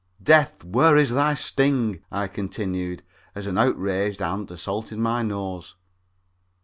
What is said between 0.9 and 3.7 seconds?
is thy sting?" I continued, as an